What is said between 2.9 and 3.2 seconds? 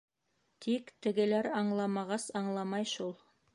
шул.